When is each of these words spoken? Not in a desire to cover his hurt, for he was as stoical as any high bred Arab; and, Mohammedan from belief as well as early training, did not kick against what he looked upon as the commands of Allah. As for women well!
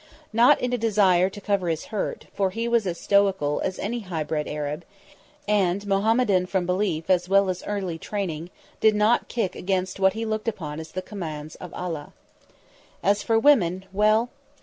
Not 0.33 0.59
in 0.59 0.73
a 0.73 0.79
desire 0.79 1.29
to 1.29 1.39
cover 1.39 1.69
his 1.69 1.85
hurt, 1.93 2.25
for 2.33 2.49
he 2.49 2.67
was 2.67 2.87
as 2.87 2.99
stoical 2.99 3.61
as 3.63 3.77
any 3.77 3.99
high 3.99 4.23
bred 4.23 4.47
Arab; 4.47 4.83
and, 5.47 5.85
Mohammedan 5.85 6.47
from 6.47 6.65
belief 6.65 7.07
as 7.07 7.29
well 7.29 7.51
as 7.51 7.61
early 7.67 7.99
training, 7.99 8.49
did 8.79 8.95
not 8.95 9.27
kick 9.27 9.55
against 9.55 9.99
what 9.99 10.13
he 10.13 10.25
looked 10.25 10.47
upon 10.47 10.79
as 10.79 10.93
the 10.93 11.03
commands 11.03 11.53
of 11.57 11.71
Allah. 11.75 12.13
As 13.03 13.21
for 13.21 13.37
women 13.37 13.85
well! 13.93 14.31